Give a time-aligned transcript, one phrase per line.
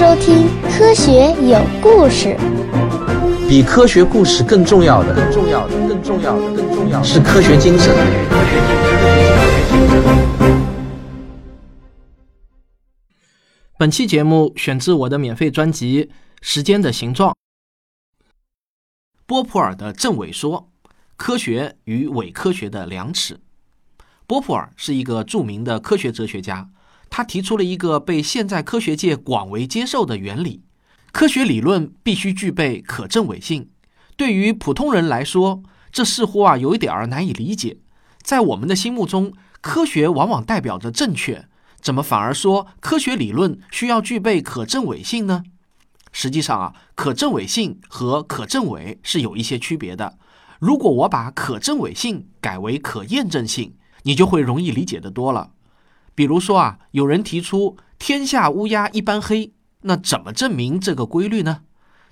[0.00, 0.46] 收听
[0.78, 2.28] 《科学有故事》。
[3.46, 7.94] 比科学故事更重要的，更重要的，更重要的，更重要的是科学精神。
[13.76, 16.04] 本期节目选自我的免费专辑
[16.40, 17.32] 《时间的形状》。
[19.26, 20.70] 波普尔的正伪说：
[21.16, 23.38] 科学与伪科学的量尺。
[24.26, 26.70] 波普尔是一个著名的科学哲学家。
[27.10, 30.62] 他提出了一个被现在科学界广为接受的原理：
[31.12, 33.68] 科学理论必须具备可证伪性。
[34.16, 37.78] 对于普通人来说，这似乎啊有一点儿难以理解。
[38.22, 41.48] 在我们的心目中，科学往往代表着正确，
[41.80, 45.42] 怎么反而说科学理论需要具备可证伪性呢？
[46.12, 50.18] 实际上啊，可证伪性和可证伪是有一些区别的。
[50.58, 55.52] 如果我把可证伪性改为可验证性，你就会容易理解的多了。
[56.14, 61.62] 比如说啊，有人提出天下乌鸦一般黑，那怎么证明这个规律呢？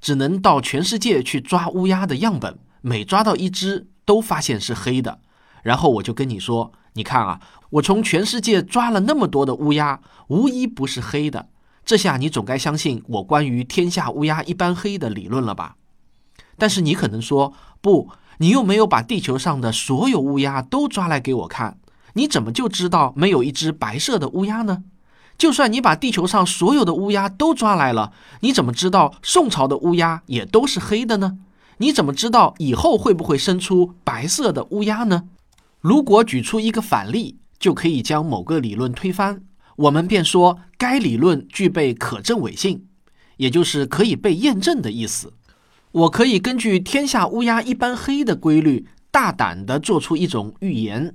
[0.00, 5.20] 只能到全世界去抓乌鸦的样本，每抓到一只都发现是黑的。
[5.62, 11.48] 然后我就跟你说，你看啊，我从全世界抓了那么多的乌鸦，无一不是黑的。
[11.84, 15.76] 这下你总该相信我关于天下乌鸦一般黑的理论了吧？
[16.58, 21.78] 但是你可能说，不，你又没有把地球上的所有乌鸦都抓来给我看。
[22.16, 24.84] 你怎么就知道没有一只白色的乌鸦呢？
[25.36, 31.36] 就算你把地球上所有的乌鸦都抓来了，你怎么知道宋朝的乌鸦也都是黑的呢？
[31.76, 35.24] 你怎么知道以后会不会生出白色的乌鸦呢？
[35.82, 39.42] 如果举出一个反例，就可以将某个理论推翻，
[39.76, 42.86] 我们便说该理论具备可证伪性，
[43.36, 45.34] 也就是可以被验证的意思。
[45.92, 51.14] 我可以根据天下乌鸦一般黑的规律，大胆地做出一种预言。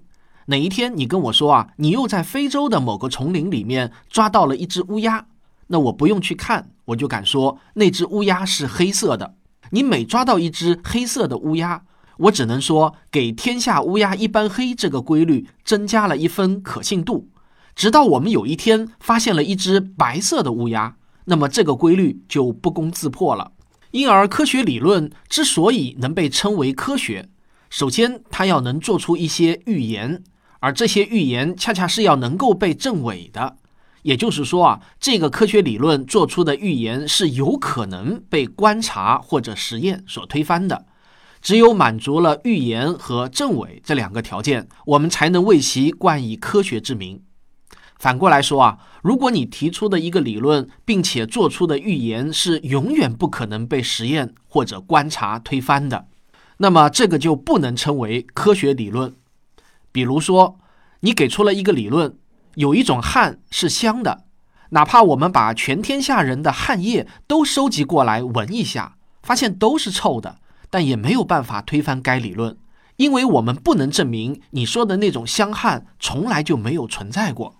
[0.52, 5.26] 哪一天你跟我说啊，你又在非洲的某个丛林里面抓到了一只乌鸦，
[5.68, 9.36] 那我不用去看，我就敢说那只乌鸦是黑色的。
[9.70, 11.84] 你每抓到一只黑色的乌鸦，
[12.18, 17.30] 我只能说给天下乌鸦一般黑这个规律增加了一分可信度。
[17.74, 23.54] 直到我们有一天发现了一只白色的乌鸦，那么这个规律就不攻自破了。
[23.92, 27.30] 因而，科学理论之所以能被称为科学，
[27.70, 30.22] 首先它要能做出一些预言。
[30.62, 33.58] 而这些预言恰恰是要能够被证伪的，
[34.04, 40.86] 也就是说啊，这个科学理论做出的预言是有可能被观察或者实验所推翻的。
[41.42, 47.24] 只有满足了预言和证伪这两个条件，我们才能为其冠以科学之名。
[47.98, 56.06] 反过来说啊，如果你提出的一个理论，并且做出的预言是永远不可能被实验或者观察推翻的，
[56.58, 59.16] 那么这个就不能称为科学理论。
[59.92, 60.60] 比如说，
[61.02, 62.16] 你给出了一个理论，
[62.56, 64.26] 有一种汗是香的，
[64.70, 70.38] 哪怕我们把全天下人的汗液都收集过来闻一下，发现都是臭的，
[70.70, 72.58] 但也没有办法推翻该理论，
[72.96, 77.56] 因为我们不能证明你说的那种香汗从来就没有存在过。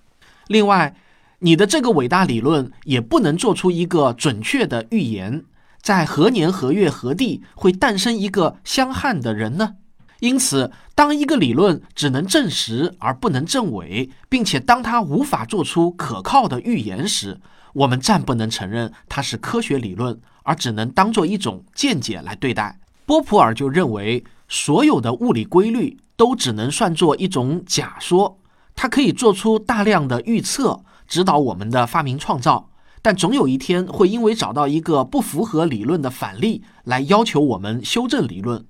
[0.48, 0.96] 另外，
[1.40, 5.44] 你的这个伟大理论也不能做出一个准确的预言，
[5.82, 9.76] 在何年何月何地会诞生一个香汗的人呢？
[10.22, 17.42] 因此，当一个理论只能证实而不能证伪，并且当它无法做出可靠的预言时，
[17.74, 22.80] 我们暂不能承认它是科学理论，而只能当做一种见解来对待。
[23.08, 28.38] 波普尔就认为，所有的物理规律都只能算作一种假说，
[28.76, 32.70] 它可以做出大量的预测，指导我们的发明创造，
[33.02, 38.64] 但总有一天会因为找到一个不符合理论的反例来要求我们修正理论。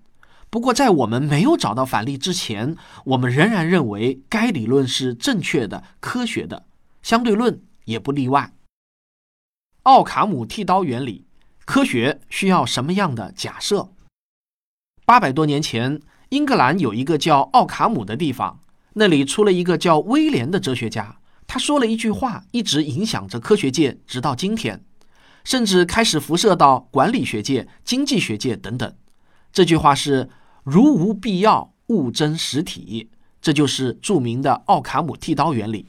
[0.52, 2.76] 不过，在我们没有找到反例之前，
[3.06, 6.66] 我们仍然认为该理论是正确的、科学的。
[7.02, 8.52] 相对论也不例外。
[9.84, 11.26] 奥卡姆剃刀原理，
[11.64, 13.94] 科学需要什么样的假设？
[15.06, 18.60] 八百多年前，英格兰有一个叫奥卡姆的地方，
[18.96, 21.20] 那里出了一个叫威廉的哲学家。
[21.48, 24.84] 他说了一句话，一直影响着科学界，直到今天，
[25.46, 28.94] 甚至开始辐射到管理学界、经济学界等等。
[29.54, 30.30] 这句话是。
[30.64, 33.10] 如无必要，勿增实体，
[33.42, 35.88] 这就是著名的奥卡姆剃刀原理。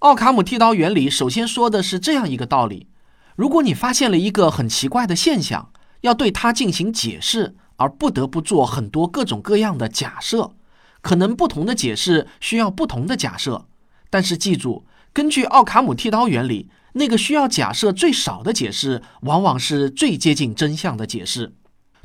[0.00, 2.88] 奥卡姆剃刀原理首先说的是这样一个道理：
[3.36, 5.70] 如果你发现了一个很奇怪的现象，
[6.02, 10.52] 要对它进行解释，而不得不做很多各种各样的假设，
[11.00, 13.66] 可能不同的解释需要不同的假设。
[14.10, 21.54] 但是记住，根据奥卡姆剃刀原理，那个需要假设最少的解释，往往是最接近真相的解释。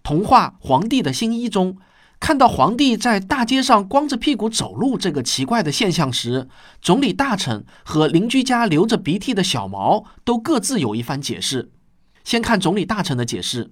[0.02, 1.78] 童话《皇帝的新衣》中。
[2.20, 6.50] 看到皇帝在大街上光着屁股走路这个奇怪的现象时，
[6.82, 11.72] 总理大臣和邻居家流着鼻涕的小毛都各自有一番解释。
[12.24, 13.72] 先看总理大臣的解释：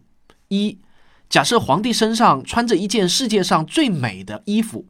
[0.49, 0.79] 一，
[1.27, 4.85] 假设皇帝身上穿着一件世界上最美的衣服；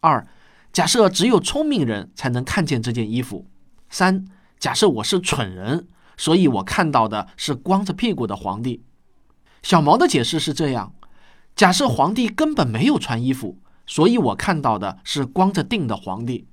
[0.00, 0.26] 二，
[0.72, 3.44] 假设只有聪明人才能看见这件衣服；
[3.90, 4.24] 三，
[4.58, 8.82] 假设我是蠢人，所以我看到的是光着屁股的皇帝。
[9.62, 10.94] 小毛的解释是这样：
[11.56, 16.46] 假设皇帝根本没有穿衣服，所以我看到的是光着腚的皇帝。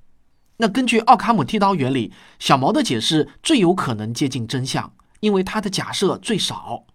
[0.58, 6.86] 那根据奥卡姆剃刀原理，小毛的解释最有可能接近真相，因为他的假设最少。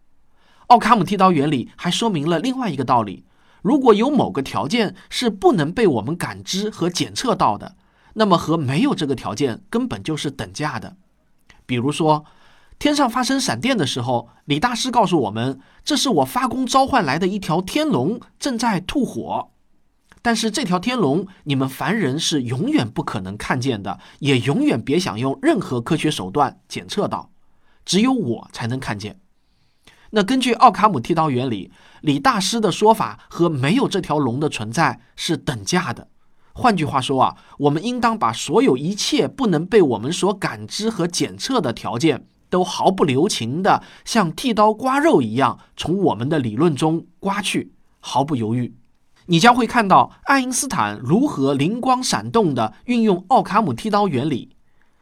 [0.68, 3.26] 奥卡姆剃刀原理还说明了另外一个道理：
[3.60, 7.76] 如果有某个条件是不能被我们感知和检测到的，
[8.14, 10.96] 那么和没有这个条件根本就是等价的。
[11.66, 12.24] 比如说，
[12.78, 19.50] 天上发生闪电的时候，李大师告诉我们，这是我发功召唤来的一条天龙正在吐火。
[20.22, 27.30] 但是这条天龙，你们凡人是永远不可能看见的，也永远别想用任何科学手段检测到，
[27.84, 29.18] 只有我才能看见。
[30.10, 36.08] 那根据奥卡姆剃刀原理，李大师的说法和没有这条龙的存在是等价的。
[36.54, 48.74] 换句话说啊，我们应当把所有一切不能被我们所感知和检测的条件，都毫不留情的像剃刀刮肉一样，从我们的理论中刮去，毫不犹豫。
[49.26, 54.56] 你将会看到爱因斯坦如何灵光闪动地运用奥卡姆剃刀原理，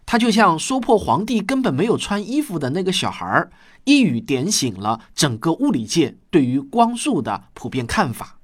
[0.04, 3.52] 他就像说破皇帝根本没有穿衣服的那个小孩儿，
[3.84, 8.40] 一语点醒了整个物理界对于光速的普遍看法。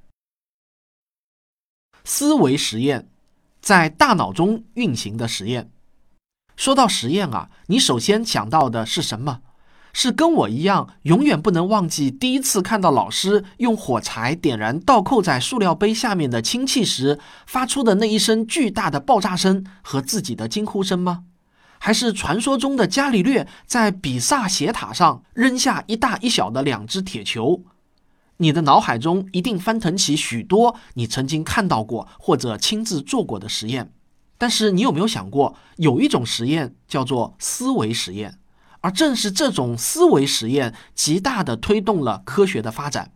[2.05, 3.09] 思维实验，
[3.61, 5.72] 在大脑中运行的实验。
[6.63, 9.41] 说到实验啊，你首先想到的是什么？
[9.93, 17.19] 是跟我一样，永远不能忘记第一次看到老师用火柴点燃倒扣在塑料杯下面的氢气时
[17.49, 21.25] 发出的那一声巨大的爆炸声和自己的惊呼声吗？
[21.81, 27.65] 还是传说中的伽利略在比萨斜塔上扔下一大一小的两只铁球？
[28.37, 33.93] 你的脑海中一定翻腾起许多你曾经看到过或者亲自做过的实验。
[34.43, 38.41] 但是你有没有想过，有一种实验叫做思维实验？
[38.81, 43.13] 而正是这种思维实验，极大地推动了科学的发展。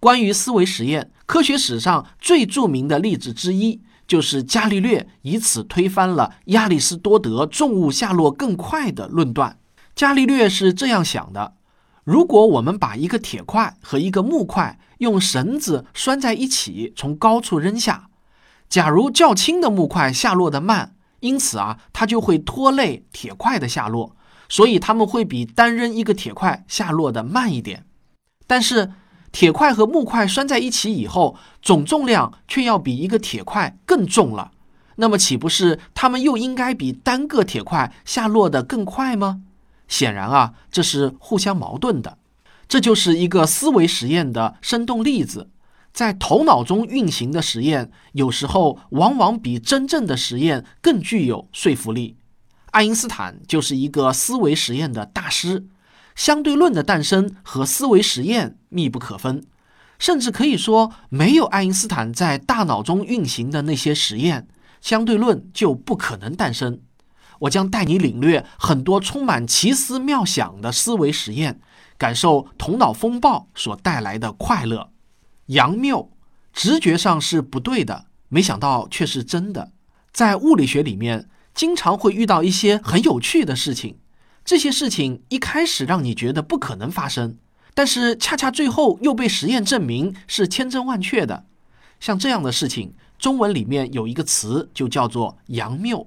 [0.00, 9.58] 关于思维实验，科学史上最著名的例子之一，就是伽利略以此推翻了亚里士多德重物下落更快的论断。
[9.94, 11.52] 伽利略是这样想的：
[12.02, 18.08] 如果我们把一个铁块和一个木块用绳子拴在一起，从高处扔下，
[18.72, 24.16] 假如较轻的木块下落的慢，因此啊，它就会拖累铁块的下落。
[24.48, 27.84] 所以他们会比单扔一个铁块下落的慢一点，
[28.46, 28.90] 但是
[29.30, 34.52] 铁块和木块拴在一起以后，总重量却要比一个铁块更重了。
[34.96, 39.42] 那么岂不是它们又应该比单个铁块下落的更快吗？
[39.86, 42.16] 显然啊，这是互相矛盾的。
[42.66, 45.50] 这就是一个思维实验的生动例子。
[45.92, 52.16] 在头脑中运行的实验，有时候往往比真正的实验更具有说服力。
[52.70, 55.66] 爱因斯坦就是一个思维实验的大师，
[56.14, 59.44] 相对论的诞生和思维实验密不可分，
[59.98, 64.48] 甚至可以说，没有爱因斯坦在大脑中运行的那些实验，
[64.80, 66.80] 相对论就不可能诞生。
[67.40, 71.60] 我将带你领略很多充满奇思妙想的思维实验，
[71.98, 74.91] 感受头脑风暴所带来的快乐。
[75.52, 76.10] 杨谬，
[76.52, 79.72] 直觉上是不对的，没想到却是真的。
[80.12, 81.28] 在物理学里面。
[81.54, 83.98] 经常会遇到一些很有趣的事情，
[84.42, 87.36] 这些事情一开始让你觉得不可能发生，
[87.74, 91.44] 但是恰恰最后又被实验证明是千真万确的。
[92.00, 96.06] 像这样的事情，中文里面有一个词就叫做“杨谬”。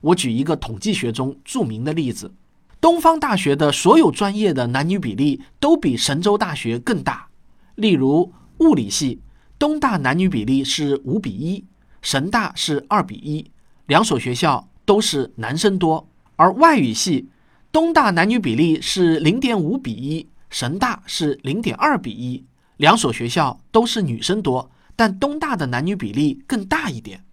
[0.00, 2.32] 我举一个统计学中著名的例子：
[2.80, 7.26] 东方大学的所有专业的男女比例都比神州大学更大。
[7.74, 9.20] 例如物理系，
[9.58, 11.64] 东大男女比例是五比一，
[12.02, 13.50] 神大是二比一，
[13.86, 14.68] 两所学校。
[14.86, 16.06] 都是男生多，
[16.36, 17.30] 而外语系
[17.72, 22.44] 东大男女比例是零点五比一，神大是零点二比一，
[22.76, 27.24] 两所学校都是女生多，但东大的男女比例更大一点。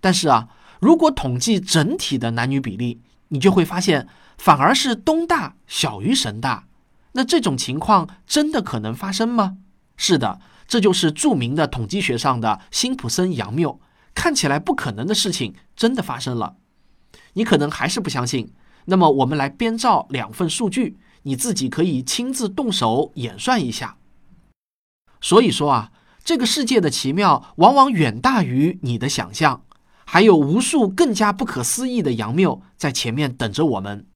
[0.00, 0.48] 但是啊，
[0.80, 6.66] 如果统计整体的男女比例，你就会发现反而是东大小于神大。
[7.12, 9.58] 那这种情况真的可能发生吗？
[9.96, 13.80] 是的，这就是著名的统计学上的辛普森杨谬，
[14.14, 16.56] 看起来不可能的事情真的发生了。
[17.34, 18.52] 你可能还是不相信，
[18.86, 23.96] 那么我们来编造两份数据，你自己可以亲自动手演算一下。
[25.20, 25.92] 所以说啊，
[26.24, 29.62] 这个世界的奇妙往往远大于你的想象，
[30.04, 34.06] 还有无数更加不可思议的杨谬在前面等着我们。